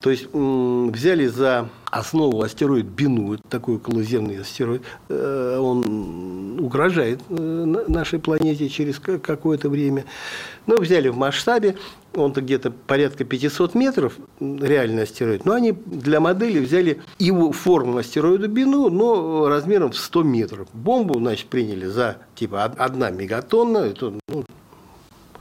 То 0.00 0.10
есть 0.10 0.28
взяли 0.34 1.26
за 1.28 1.70
основу 1.90 2.42
астероид 2.42 2.84
Бину, 2.84 3.38
такой 3.48 3.76
околоземный 3.76 4.38
астероид, 4.40 4.82
э, 5.08 5.58
он 5.58 6.58
угрожает 6.60 7.20
э, 7.30 7.34
на- 7.34 7.84
нашей 7.88 8.18
планете 8.18 8.68
через 8.68 8.98
ка- 8.98 9.18
какое-то 9.18 9.70
время. 9.70 10.04
Но 10.66 10.76
взяли 10.76 11.08
в 11.08 11.16
масштабе, 11.16 11.76
он-то 12.14 12.42
где-то 12.42 12.70
порядка 12.70 13.24
500 13.24 13.74
метров, 13.74 14.18
реальный 14.40 15.04
астероид, 15.04 15.46
но 15.46 15.54
они 15.54 15.72
для 15.72 16.20
модели 16.20 16.58
взяли 16.58 17.00
его 17.18 17.52
форму 17.52 17.96
астероида 17.96 18.46
Бину, 18.48 18.90
но 18.90 19.48
размером 19.48 19.92
в 19.92 19.96
100 19.96 20.22
метров. 20.22 20.68
Бомбу, 20.74 21.14
значит, 21.18 21.46
приняли 21.46 21.86
за 21.86 22.18
типа 22.34 22.66
од- 22.66 22.78
одна 22.78 23.10
мегатонна, 23.10 23.78
это 23.78 24.12
ну, 24.28 24.44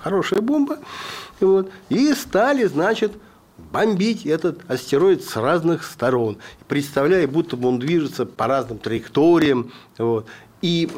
хорошая 0.03 0.41
бомба, 0.41 0.79
вот, 1.39 1.71
и 1.89 2.13
стали, 2.13 2.65
значит, 2.65 3.13
бомбить 3.71 4.25
этот 4.25 4.69
астероид 4.69 5.23
с 5.23 5.35
разных 5.37 5.83
сторон, 5.83 6.37
представляя, 6.67 7.27
будто 7.27 7.55
бы 7.55 7.69
он 7.69 7.79
движется 7.79 8.25
по 8.25 8.47
разным 8.47 8.77
траекториям, 8.77 9.71
вот. 9.97 10.27
И, 10.61 10.89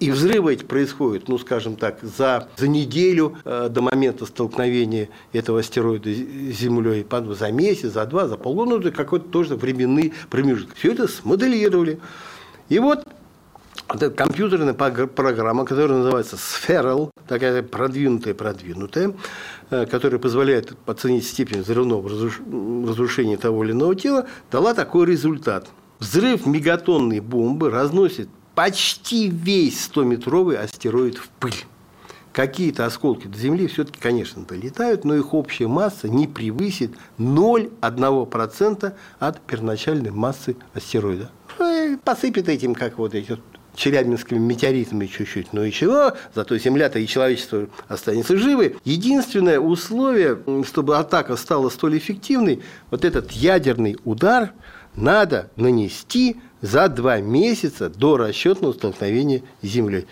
и 0.00 0.10
взрывы 0.10 0.54
эти 0.54 0.64
происходят, 0.64 1.28
ну, 1.28 1.38
скажем 1.38 1.76
так, 1.76 2.00
за, 2.02 2.48
за 2.56 2.66
неделю 2.66 3.36
э, 3.44 3.68
до 3.70 3.80
момента 3.80 4.26
столкновения 4.26 5.08
этого 5.32 5.60
астероида 5.60 6.10
с 6.10 6.58
Землей, 6.58 7.06
за 7.08 7.52
месяц, 7.52 7.92
за 7.92 8.04
два, 8.06 8.26
за 8.26 8.36
полгода, 8.36 8.70
ну, 8.70 8.78
это 8.80 8.90
какой-то 8.90 9.28
тоже 9.28 9.54
временный 9.54 10.14
промежуток. 10.30 10.74
Все 10.74 10.90
это 10.94 11.06
смоделировали. 11.06 12.00
И 12.68 12.80
вот 12.80 13.04
вот 13.88 14.14
компьютерная 14.14 14.74
программа, 14.74 15.64
которая 15.64 15.98
называется 15.98 16.36
Spheral, 16.36 17.10
такая 17.26 17.62
продвинутая-продвинутая, 17.62 19.14
э, 19.70 19.86
которая 19.86 20.18
позволяет 20.20 20.76
оценить 20.86 21.26
степень 21.26 21.62
взрывного 21.62 22.08
разруш- 22.08 22.86
разрушения 22.88 23.36
того 23.36 23.64
или 23.64 23.72
иного 23.72 23.94
тела, 23.94 24.26
дала 24.50 24.74
такой 24.74 25.06
результат. 25.06 25.68
Взрыв 25.98 26.46
мегатонной 26.46 27.20
бомбы 27.20 27.70
разносит 27.70 28.28
почти 28.54 29.28
весь 29.28 29.88
100-метровый 29.88 30.56
астероид 30.56 31.16
в 31.16 31.28
пыль. 31.28 31.64
Какие-то 32.32 32.86
осколки 32.86 33.26
до 33.26 33.36
Земли 33.36 33.66
все-таки, 33.66 33.98
конечно, 33.98 34.44
долетают, 34.44 35.04
но 35.04 35.16
их 35.16 35.34
общая 35.34 35.66
масса 35.66 36.08
не 36.08 36.28
превысит 36.28 36.94
0,1% 37.18 38.92
от 39.18 39.40
первоначальной 39.40 40.10
массы 40.10 40.56
астероида. 40.74 41.30
Э, 41.58 41.96
Посыпет 42.04 42.48
этим, 42.48 42.74
как 42.74 42.98
вот 42.98 43.14
эти 43.14 43.38
челябинскими 43.78 44.38
метеоритами 44.38 45.06
чуть-чуть. 45.06 45.52
Ну 45.52 45.62
и 45.62 45.70
чего? 45.70 46.12
Зато 46.34 46.58
Земля-то 46.58 46.98
и 46.98 47.06
человечество 47.06 47.68
останется 47.86 48.36
живы. 48.36 48.76
Единственное 48.84 49.60
условие, 49.60 50.38
чтобы 50.66 50.98
атака 50.98 51.36
стала 51.36 51.70
столь 51.70 51.98
эффективной, 51.98 52.60
вот 52.90 53.04
этот 53.04 53.30
ядерный 53.30 53.96
удар 54.04 54.52
надо 54.96 55.50
нанести 55.56 56.36
за 56.60 56.88
два 56.88 57.18
месяца 57.18 57.88
до 57.88 58.16
расчетного 58.16 58.72
столкновения 58.72 59.42
с 59.62 59.66
Землей. 59.66 60.06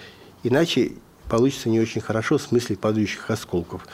Иначе 0.44 0.92
получится 1.28 1.68
не 1.68 1.80
очень 1.80 2.00
хорошо 2.00 2.38
в 2.38 2.42
смысле 2.42 2.76
падающих 2.76 3.30
осколков. 3.30 3.86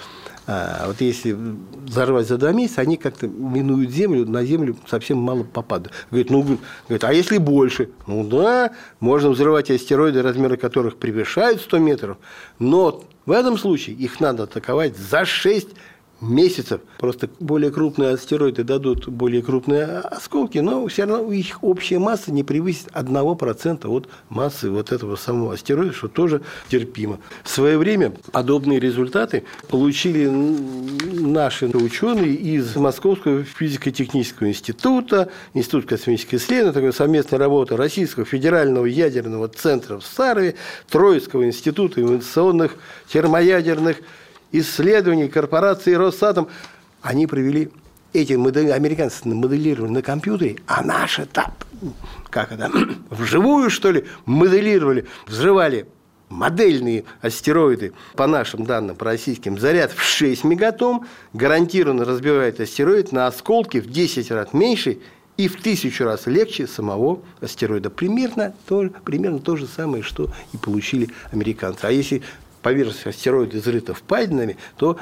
А 0.47 0.87
вот 0.89 1.01
если 1.01 1.37
взорвать 1.85 2.27
за 2.27 2.37
два 2.37 2.53
месяца, 2.53 2.81
они 2.81 2.97
как-то 2.97 3.29
минуют 3.29 3.91
землю, 3.91 4.27
на 4.27 4.45
землю 4.45 4.77
совсем 4.89 5.19
мало 5.19 5.45
попадают. 5.45 5.93
Говорит, 6.11 6.31
ну, 6.31 6.59
говорит, 6.89 7.05
а 7.05 7.13
если 7.13 7.39
больше? 7.39 7.91
Ну 8.09 8.25
да, 8.25 8.73
можно 8.99 9.31
взрывать 9.31 9.71
астероиды, 9.71 10.21
размеры 10.21 10.57
которых 10.57 10.97
превышают 10.97 11.61
100 11.61 11.79
метров, 11.79 12.17
но 12.59 13.05
в 13.25 13.31
этом 13.31 13.57
случае 13.57 13.95
их 13.97 14.19
надо 14.19 14.45
атаковать 14.45 14.97
за 14.97 15.25
6 15.25 15.69
месяцев. 16.23 16.81
Просто 16.99 17.29
более 17.41 17.71
крупные 17.71 18.11
астероиды 18.11 18.65
дадут 18.65 19.09
более 19.09 19.43
крупные 19.43 19.85
осколки, 19.85 20.59
но 20.59 20.87
все 20.87 21.05
равно 21.05 21.33
их 21.33 21.63
общая 21.63 21.99
масса 21.99 22.33
не 22.33 22.45
превысит 22.45 22.89
1% 22.93 23.87
от 23.87 24.09
массы 24.29 24.71
вот 24.71 24.93
этого 24.93 25.17
самого 25.17 25.55
астероида, 25.55 25.93
что 25.93 26.09
тоже 26.09 26.43
терпимо. 26.69 27.19
В 27.43 27.51
свое 27.51 27.77
время 27.77 28.13
подобные 28.31 28.79
результаты 28.79 29.45
получили 29.69 30.27
наши 30.27 31.67
ученые 31.67 32.35
из 32.35 32.77
Московского 32.77 33.43
физико-технического 33.45 34.49
института, 34.49 35.29
Института 35.55 35.89
космических 35.89 36.35
исследований, 36.35 36.75
такой 36.75 36.93
совместная 36.93 37.39
работа 37.39 37.77
Российского 37.77 38.25
федерального 38.25 38.87
ядерного 38.87 39.49
центра 39.49 39.99
в 39.99 40.05
Сарове, 40.05 40.55
Троицкого 40.89 41.45
института 41.45 42.01
инновационных 42.01 42.77
термоядерных 43.09 43.99
исследований 44.53 45.29
корпорации 45.29 45.95
Росатом, 45.95 46.49
они 47.01 47.27
провели 47.27 47.71
эти 48.13 48.35
модели, 48.35 48.71
американцы 48.71 49.27
моделировали 49.27 49.91
на 49.91 50.03
компьютере, 50.03 50.59
а 50.67 50.83
наши 50.83 51.27
там, 51.27 51.53
как 52.31 52.53
это, 52.53 52.71
вживую, 53.11 53.71
что 53.71 53.91
ли, 53.91 54.05
моделировали, 54.27 55.07
взрывали 55.27 55.87
модельные 56.29 57.05
астероиды, 57.21 57.93
по 58.15 58.27
нашим 58.27 58.65
данным, 58.65 58.97
по 58.97 59.05
российским, 59.05 59.59
заряд 59.59 59.93
в 59.93 60.03
6 60.03 60.45
мегатонн, 60.45 61.07
гарантированно 61.33 62.05
разбивает 62.05 62.61
астероид 62.61 63.13
на 63.13 63.27
осколки 63.27 63.81
в 63.81 63.91
10 63.91 64.31
раз 64.31 64.53
меньше 64.53 64.99
и 65.37 65.49
в 65.49 65.61
тысячу 65.61 66.05
раз 66.05 66.27
легче 66.27 66.67
самого 66.67 67.21
астероида. 67.41 67.91
Примерно 67.91 68.55
то, 68.67 68.89
примерно 69.05 69.39
то 69.39 69.57
же 69.57 69.67
самое, 69.67 70.03
что 70.03 70.31
и 70.53 70.57
получили 70.57 71.09
американцы. 71.31 71.85
А 71.85 71.91
если 71.91 72.23
поверхность 72.63 73.07
астероида 73.07 73.59
изрыта 73.59 73.95
впадинами, 73.95 74.57
то 74.77 74.99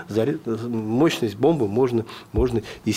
мощность 0.69 1.37
бомбы 1.37 1.69
можно, 1.69 2.05
можно 2.33 2.63
и, 2.85 2.95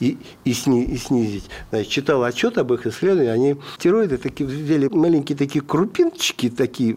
и, 0.00 0.18
и, 0.44 0.52
сни, 0.52 0.84
и 0.84 0.96
снизить. 0.96 1.48
Значит, 1.70 1.90
читал 1.90 2.22
отчет 2.24 2.58
об 2.58 2.72
их 2.72 2.86
исследовании, 2.86 3.30
они 3.30 3.56
астероиды 3.74 4.18
такие 4.18 4.48
взяли 4.48 4.88
маленькие 4.88 5.38
такие 5.38 5.62
крупиночки, 5.62 6.50
такие 6.50 6.96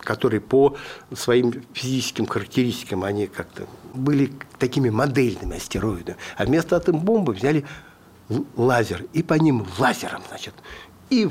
которые 0.00 0.40
по 0.40 0.76
своим 1.14 1.52
физическим 1.72 2.26
характеристикам 2.26 3.04
они 3.04 3.26
как-то 3.26 3.66
были 3.94 4.32
такими 4.58 4.90
модельными 4.90 5.56
астероидами. 5.56 6.18
А 6.36 6.44
вместо 6.44 6.76
атом 6.76 6.98
бомбы 6.98 7.32
взяли 7.32 7.64
лазер 8.56 9.04
и 9.12 9.22
по 9.22 9.34
ним 9.34 9.66
лазером, 9.78 10.22
значит, 10.28 10.54
и 11.10 11.28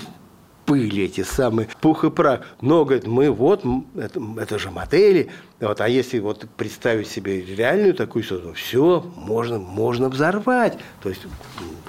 пыли 0.72 1.04
эти 1.04 1.24
самые, 1.24 1.68
пух 1.82 2.06
и 2.06 2.10
прах. 2.10 2.42
Но, 2.62 2.86
говорит, 2.86 3.06
мы 3.06 3.30
вот, 3.30 3.64
это, 3.96 4.22
это 4.40 4.58
же 4.58 4.72
модели, 4.72 5.30
вот, 5.60 5.82
а 5.82 5.90
если 5.90 6.20
вот 6.20 6.48
представить 6.58 7.08
себе 7.08 7.42
реальную 7.42 7.94
такую 7.94 8.24
ситуацию, 8.24 8.54
все 8.54 9.06
можно, 9.16 9.60
можно 9.60 10.08
взорвать. 10.10 10.78
То 11.04 11.10
есть 11.10 11.22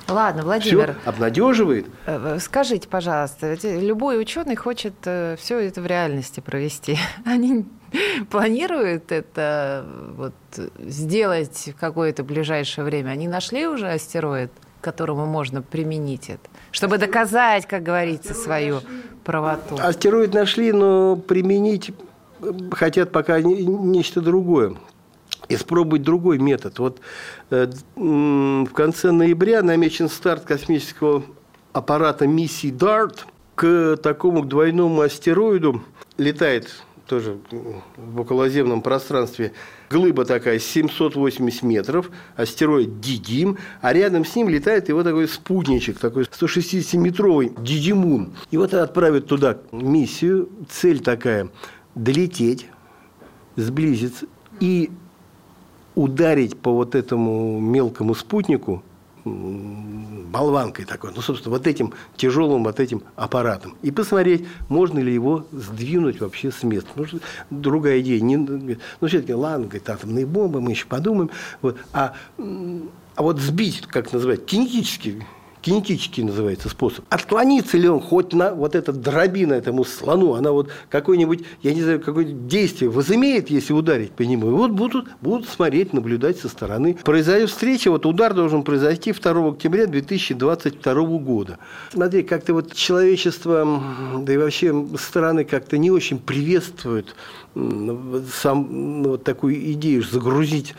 Ладно, 0.08 0.42
Владимир. 0.42 0.96
Все 1.00 1.08
обнадеживает. 1.08 1.86
Э, 2.06 2.34
э, 2.34 2.38
скажите, 2.40 2.88
пожалуйста, 2.88 3.56
любой 3.62 4.20
ученый 4.20 4.56
хочет 4.56 4.94
э, 5.04 5.36
все 5.38 5.58
это 5.60 5.80
в 5.80 5.86
реальности 5.86 6.40
провести. 6.40 6.98
Они 7.24 7.64
планируют 8.30 9.12
это 9.12 9.86
вот, 10.16 10.34
сделать 10.78 11.70
в 11.74 11.78
какое-то 11.78 12.24
ближайшее 12.24 12.84
время? 12.84 13.10
Они 13.10 13.28
нашли 13.28 13.66
уже 13.66 13.88
астероид? 13.90 14.50
К 14.82 14.84
которому 14.84 15.26
можно 15.26 15.62
применить 15.62 16.28
это, 16.28 16.50
чтобы 16.72 16.98
доказать, 16.98 17.66
как 17.66 17.84
говорится, 17.84 18.34
свою 18.34 18.80
правоту. 19.24 19.78
Астероид 19.80 20.34
нашли, 20.34 20.72
но 20.72 21.14
применить 21.14 21.92
хотят 22.72 23.12
пока 23.12 23.40
нечто 23.40 24.20
другое. 24.20 24.74
Испробовать 25.48 26.02
другой 26.02 26.38
метод. 26.38 26.80
Вот 26.80 27.00
э, 27.50 27.70
в 27.94 28.68
конце 28.74 29.12
ноября 29.12 29.62
намечен 29.62 30.08
старт 30.08 30.44
космического 30.44 31.22
аппарата 31.72 32.26
миссии 32.26 32.72
DART 32.72 33.20
к 33.54 33.96
такому 34.02 34.44
двойному 34.44 35.00
астероиду. 35.00 35.84
Летает 36.18 36.68
тоже 37.12 37.36
в 37.98 38.20
околоземном 38.22 38.80
пространстве 38.80 39.52
глыба 39.90 40.24
такая 40.24 40.58
780 40.58 41.62
метров, 41.62 42.10
астероид 42.36 43.00
Дидим, 43.00 43.58
а 43.82 43.92
рядом 43.92 44.24
с 44.24 44.34
ним 44.34 44.48
летает 44.48 44.88
его 44.88 45.02
такой 45.02 45.28
спутничек, 45.28 45.98
такой 45.98 46.22
160-метровый 46.22 47.52
Дидимун. 47.62 48.32
И 48.50 48.56
вот 48.56 48.72
отправят 48.72 49.26
туда 49.26 49.58
миссию, 49.72 50.48
цель 50.70 51.00
такая– 51.00 51.50
долететь, 51.94 52.68
сблизиться 53.56 54.24
и 54.58 54.90
ударить 55.94 56.56
по 56.56 56.72
вот 56.72 56.94
этому 56.94 57.60
мелкому 57.60 58.14
спутнику 58.14 58.82
болванкой 59.24 60.84
такой, 60.84 61.12
ну, 61.14 61.20
собственно, 61.20 61.56
вот 61.56 61.66
этим 61.66 61.92
тяжелым 62.16 62.64
вот 62.64 62.80
этим 62.80 63.02
аппаратом. 63.16 63.76
И 63.82 63.90
посмотреть, 63.90 64.46
можно 64.68 64.98
ли 64.98 65.12
его 65.12 65.46
сдвинуть 65.52 66.20
вообще 66.20 66.50
с 66.50 66.62
места. 66.62 66.88
Потому 66.88 67.06
что 67.06 67.18
другая 67.50 68.00
идея. 68.00 68.20
Не, 68.20 68.36
ну, 68.36 68.76
все-таки, 69.06 69.34
ладно, 69.34 69.66
говорит, 69.66 69.88
атомные 69.88 70.26
бомбы, 70.26 70.60
мы 70.60 70.72
еще 70.72 70.86
подумаем. 70.86 71.30
Вот. 71.60 71.76
А, 71.92 72.14
а 72.38 73.22
вот 73.22 73.38
сбить, 73.38 73.86
как 73.86 74.12
называть, 74.12 74.44
кинетически 74.46 75.24
кинетический 75.62 76.24
называется 76.24 76.68
способ. 76.68 77.04
Отклонится 77.08 77.78
ли 77.78 77.88
он 77.88 78.00
хоть 78.00 78.34
на 78.34 78.52
вот 78.52 78.74
эта 78.74 78.92
дробина 78.92 79.54
этому 79.54 79.84
слону, 79.84 80.34
она 80.34 80.52
вот 80.52 80.70
какой-нибудь, 80.90 81.44
я 81.62 81.72
не 81.72 81.82
знаю, 81.82 82.00
какое-нибудь 82.00 82.48
действие 82.48 82.90
возымеет, 82.90 83.48
если 83.48 83.72
ударить 83.72 84.10
по 84.12 84.22
нему. 84.22 84.48
И 84.48 84.50
вот 84.50 84.72
будут, 84.72 85.08
будут 85.20 85.48
смотреть, 85.48 85.92
наблюдать 85.92 86.38
со 86.38 86.48
стороны. 86.48 86.98
Произойдет 87.02 87.50
встреча, 87.50 87.90
вот 87.90 88.04
удар 88.04 88.34
должен 88.34 88.64
произойти 88.64 89.12
2 89.12 89.48
октября 89.48 89.86
2022 89.86 90.94
года. 91.18 91.58
Смотри, 91.92 92.24
как-то 92.24 92.54
вот 92.54 92.74
человечество, 92.74 93.82
да 94.18 94.32
и 94.32 94.36
вообще 94.36 94.74
страны 94.98 95.44
как-то 95.44 95.78
не 95.78 95.90
очень 95.90 96.18
приветствуют 96.18 97.14
сам, 97.54 99.02
ну, 99.02 99.10
вот 99.10 99.24
такую 99.24 99.72
идею 99.72 100.02
загрузить 100.02 100.74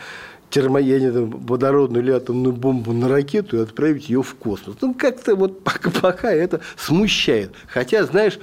термоядерную 0.54 1.26
водородную 1.26 2.04
или 2.04 2.12
атомную 2.12 2.54
бомбу 2.54 2.92
на 2.92 3.08
ракету 3.08 3.56
и 3.56 3.60
отправить 3.60 4.08
ее 4.08 4.22
в 4.22 4.36
космос. 4.36 4.76
Ну, 4.80 4.94
как-то 4.94 5.34
вот 5.34 5.64
пока, 5.64 5.90
пока 5.90 6.30
это 6.30 6.60
смущает. 6.76 7.50
Хотя, 7.66 8.04
знаешь, 8.04 8.38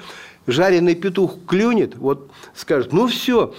жареный 0.46 0.94
петух 0.96 1.38
клюнет, 1.48 1.96
вот 1.96 2.30
скажет, 2.54 2.92
ну 2.92 3.08
все, 3.08 3.54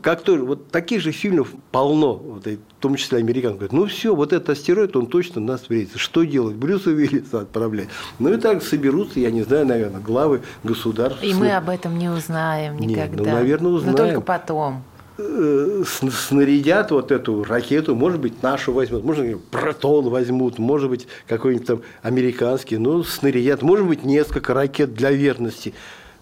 как 0.00 0.22
то 0.22 0.34
вот 0.36 0.70
таких 0.70 1.02
же 1.02 1.12
фильмов 1.12 1.52
полно, 1.72 2.14
вот, 2.14 2.46
в 2.46 2.58
том 2.80 2.94
числе 2.94 3.18
американцев, 3.18 3.58
говорят, 3.58 3.72
ну 3.74 3.84
все, 3.84 4.14
вот 4.14 4.32
этот 4.32 4.48
астероид, 4.48 4.96
он 4.96 5.06
точно 5.06 5.42
нас 5.42 5.60
встретится. 5.60 5.98
Что 5.98 6.24
делать? 6.24 6.56
Брюса 6.56 6.88
Уиллиса 6.88 7.42
отправлять. 7.42 7.88
Ну 8.18 8.32
и 8.32 8.38
так 8.38 8.62
соберутся, 8.62 9.20
я 9.20 9.30
не 9.30 9.42
знаю, 9.42 9.66
наверное, 9.66 10.00
главы 10.00 10.40
государств. 10.64 11.22
И 11.22 11.34
мы 11.34 11.54
об 11.54 11.68
этом 11.68 11.98
не 11.98 12.08
узнаем 12.08 12.78
никогда. 12.78 13.08
Нет, 13.08 13.16
ну, 13.18 13.24
наверное, 13.24 13.72
узнаем. 13.72 13.92
Но 13.92 14.04
только 14.04 14.20
потом. 14.22 14.84
Э, 15.22 15.84
снарядят 15.86 16.90
вот 16.90 17.12
эту 17.12 17.44
ракету, 17.44 17.94
может 17.94 18.20
быть, 18.20 18.42
нашу 18.42 18.72
возьмут, 18.72 19.04
может 19.04 19.26
быть, 19.26 19.44
протон 19.44 20.08
возьмут, 20.08 20.58
может 20.58 20.88
быть, 20.88 21.06
какой-нибудь 21.26 21.66
там 21.66 21.82
американский, 22.02 22.78
ну, 22.78 23.02
снарядят, 23.02 23.62
может 23.62 23.86
быть, 23.86 24.04
несколько 24.04 24.54
ракет 24.54 24.94
для 24.94 25.10
верности. 25.10 25.74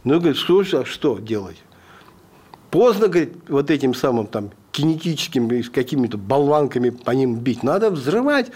Ну, 0.04 0.18
говорит, 0.18 0.36
что, 0.36 0.64
а 0.72 0.84
что 0.84 1.18
делать? 1.18 1.56
Поздно, 2.70 3.08
говорит, 3.08 3.34
вот 3.48 3.70
этим 3.70 3.94
самым 3.94 4.26
там 4.26 4.50
кинетическими 4.72 5.62
какими-то 5.62 6.18
болванками 6.18 6.90
по 6.90 7.12
ним 7.12 7.36
бить. 7.36 7.62
Надо 7.62 7.90
взрывать. 7.90 8.50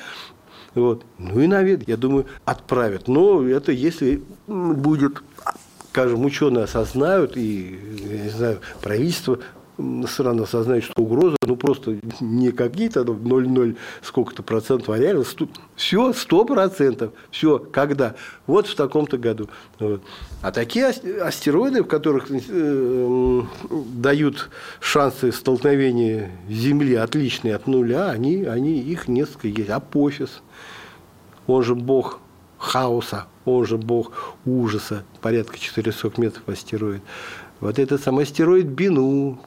Вот. 0.74 1.04
Ну 1.18 1.40
и 1.40 1.46
наверное, 1.46 1.84
я 1.86 1.96
думаю, 1.96 2.26
отправят. 2.44 3.08
Но 3.08 3.46
это 3.46 3.72
если 3.72 4.22
будет 4.46 5.22
скажем, 5.92 6.24
ученые 6.24 6.64
осознают, 6.64 7.36
и, 7.36 7.78
не 8.24 8.30
знаю, 8.30 8.60
правительство 8.80 9.40
страна 10.06 10.44
осознает, 10.44 10.84
что 10.84 11.02
угроза, 11.02 11.36
ну, 11.46 11.56
просто 11.56 11.98
не 12.20 12.52
какие-то 12.52 13.00
0,0 13.00 13.76
сколько-то 14.02 14.42
процентов, 14.42 14.90
а 14.90 14.98
реально 14.98 15.24
все 15.76 16.12
сто 16.12 16.44
процентов. 16.44 17.12
Все, 17.30 17.58
когда? 17.58 18.14
Вот 18.46 18.66
в 18.66 18.74
таком-то 18.74 19.18
году. 19.18 19.48
Вот. 19.78 20.02
А 20.42 20.50
такие 20.50 20.86
астероиды, 20.86 21.82
в 21.82 21.86
которых 21.86 22.26
э, 22.30 23.42
дают 23.94 24.50
шансы 24.80 25.32
столкновения 25.32 26.30
Земли 26.48 26.94
отличные 26.94 27.54
от 27.54 27.66
нуля, 27.66 28.10
они, 28.10 28.44
они, 28.44 28.78
их 28.78 29.08
несколько 29.08 29.48
есть. 29.48 29.70
Апофис, 29.70 30.42
он 31.46 31.62
же 31.62 31.74
бог 31.74 32.20
хаоса, 32.58 33.26
он 33.44 33.66
же 33.66 33.76
бог 33.76 34.12
ужаса, 34.44 35.04
порядка 35.20 35.58
400 35.58 36.12
метров 36.16 36.48
астероид. 36.48 37.02
Вот 37.62 37.78
этот 37.78 38.02
самый 38.02 38.24
астероид 38.24 38.66
Бину, 38.66 39.38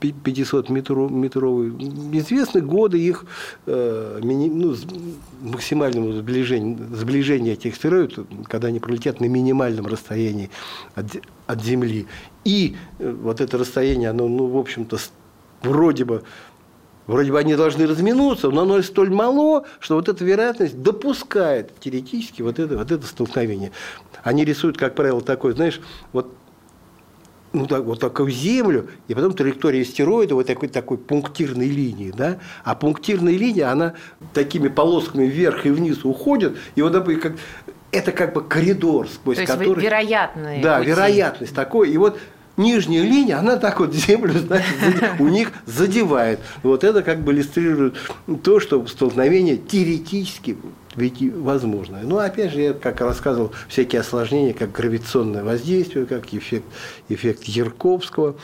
500-метровый, 0.00 1.70
известны 2.18 2.60
годы 2.60 2.98
их 2.98 3.24
э, 3.66 4.18
ну, 4.20 4.74
максимального 5.42 6.12
сближения, 6.12 6.76
сближения 6.92 7.52
этих 7.52 7.74
астероидов, 7.74 8.26
когда 8.48 8.66
они 8.66 8.80
пролетят 8.80 9.20
на 9.20 9.26
минимальном 9.26 9.86
расстоянии 9.86 10.50
от, 10.96 11.06
от 11.46 11.62
Земли. 11.62 12.08
И 12.44 12.74
э, 12.98 13.12
вот 13.12 13.40
это 13.40 13.58
расстояние, 13.58 14.10
оно, 14.10 14.26
ну, 14.26 14.48
в 14.48 14.56
общем-то, 14.58 14.98
вроде 15.62 16.04
бы 16.04 16.24
Вроде 17.06 17.30
бы 17.30 17.38
они 17.38 17.54
должны 17.54 17.86
разминуться, 17.86 18.50
но 18.50 18.62
оно 18.62 18.82
столь 18.82 19.10
мало, 19.10 19.64
что 19.78 19.94
вот 19.94 20.08
эта 20.08 20.24
вероятность 20.24 20.82
допускает 20.82 21.70
теоретически 21.78 22.42
вот 22.42 22.58
это, 22.58 22.76
вот 22.76 22.90
это 22.90 23.06
столкновение. 23.06 23.70
Они 24.24 24.44
рисуют, 24.44 24.76
как 24.76 24.96
правило, 24.96 25.20
такой, 25.20 25.52
знаешь, 25.52 25.80
вот 26.12 26.34
ну, 27.52 27.66
так, 27.66 27.84
вот 27.84 28.00
такую 28.00 28.30
землю, 28.30 28.88
и 29.08 29.14
потом 29.14 29.32
траектория 29.32 29.82
астероида 29.82 30.34
вот 30.34 30.46
такой, 30.46 30.68
такой 30.68 30.98
пунктирной 30.98 31.68
линии. 31.68 32.12
Да? 32.16 32.38
А 32.64 32.74
пунктирная 32.74 33.32
линия, 33.34 33.70
она 33.70 33.94
такими 34.34 34.68
полосками 34.68 35.24
вверх 35.26 35.66
и 35.66 35.70
вниз 35.70 36.04
уходит, 36.04 36.56
и 36.74 36.82
вот 36.82 36.92
как, 37.20 37.34
это 37.92 38.12
как 38.12 38.34
бы 38.34 38.42
коридор, 38.42 39.08
сквозь 39.08 39.38
То 39.38 39.46
который... 39.46 39.68
есть 39.68 39.80
вероятные 39.80 40.62
Да, 40.62 40.78
пути. 40.78 40.90
вероятность 40.90 41.54
такой. 41.54 41.90
И 41.90 41.96
вот 41.96 42.18
нижняя 42.56 43.02
линия, 43.02 43.38
она 43.38 43.56
так 43.56 43.80
вот 43.80 43.94
землю, 43.94 44.38
значит, 44.38 44.66
у 45.18 45.28
них 45.28 45.52
задевает. 45.66 46.40
Вот 46.62 46.84
это 46.84 47.02
как 47.02 47.20
бы 47.20 47.32
иллюстрирует 47.32 47.96
то, 48.42 48.60
что 48.60 48.86
столкновение 48.86 49.56
теоретически 49.56 50.56
ведь 50.96 51.20
возможно. 51.34 52.00
Но 52.02 52.18
опять 52.18 52.52
же, 52.52 52.60
я 52.60 52.72
как 52.72 53.00
рассказывал, 53.00 53.52
всякие 53.68 54.00
осложнения, 54.00 54.54
как 54.54 54.72
гравитационное 54.72 55.44
воздействие, 55.44 56.06
как 56.06 56.32
эффект, 56.32 56.64
эффект 57.08 57.44
Ярковского. 57.44 58.36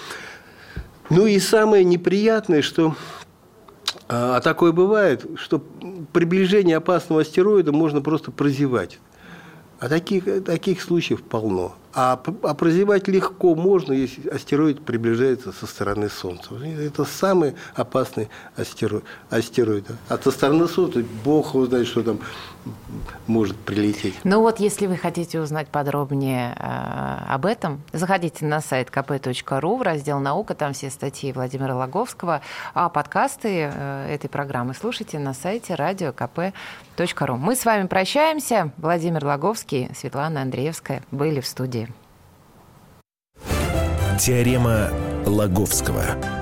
Ну 1.09 1.27
и 1.27 1.39
самое 1.39 1.83
неприятное, 1.83 2.63
что 2.63 2.95
а, 4.09 4.37
а 4.37 4.41
такое 4.41 4.73
бывает, 4.73 5.25
что 5.37 5.65
приближение 6.13 6.77
опасного 6.77 7.23
астероида 7.23 7.73
можно 7.73 8.03
просто 8.03 8.31
прозевать. 8.31 8.99
А 9.81 9.89
таких, 9.89 10.45
таких 10.45 10.83
случаев 10.83 11.23
полно. 11.23 11.75
А, 11.95 12.21
а 12.43 12.55
прозевать 12.55 13.07
легко 13.09 13.55
можно, 13.55 13.93
если 13.93 14.29
астероид 14.29 14.83
приближается 14.83 15.53
со 15.53 15.67
стороны 15.67 16.09
Солнца. 16.09 16.55
Это 16.55 17.05
самый 17.05 17.55
опасный 17.75 18.31
астероид. 18.57 19.05
астероид. 19.29 19.85
А 20.09 20.19
со 20.19 20.31
стороны 20.31 20.69
Солнца 20.69 21.05
Бог 21.25 21.55
его 21.55 21.67
знает, 21.67 21.87
что 21.87 22.03
там 22.03 22.21
может 23.27 23.57
прилететь. 23.57 24.15
Ну 24.25 24.41
вот, 24.41 24.61
если 24.61 24.87
вы 24.87 24.97
хотите 24.97 25.41
узнать 25.41 25.69
подробнее 25.69 26.55
э, 26.59 27.19
об 27.29 27.47
этом, 27.47 27.83
заходите 27.93 28.45
на 28.45 28.61
сайт 28.61 28.89
kp.ru 28.89 29.79
в 29.79 29.83
раздел 29.83 30.21
«Наука», 30.21 30.55
там 30.55 30.73
все 30.73 30.91
статьи 30.91 31.33
Владимира 31.33 31.77
Логовского, 31.77 32.43
а 32.75 32.89
подкасты 32.89 33.71
э, 33.73 34.15
этой 34.15 34.29
программы 34.29 34.75
слушайте 34.75 35.19
на 35.19 35.35
сайте 35.35 35.75
radiokp.ru. 35.75 37.37
Мы 37.37 37.57
с 37.57 37.65
вами 37.65 37.87
прощаемся. 37.87 38.71
Владимир 38.77 39.25
Логовский, 39.25 39.91
Светлана 39.95 40.43
Андреевская 40.43 41.03
были 41.11 41.41
в 41.41 41.47
студии. 41.47 41.89
Теорема 44.19 44.91
Лаговского. 45.27 46.42